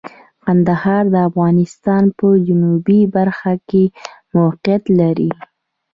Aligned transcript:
کندهار 0.43 1.03
د 1.13 1.15
افغانستان 1.29 2.03
په 2.17 2.27
جنوبی 2.47 2.99
برخه 3.15 3.53
کې 3.69 3.83
موقعیت 4.35 4.83
لري. 4.99 5.31